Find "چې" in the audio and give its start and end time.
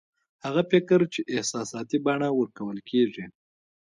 1.13-1.19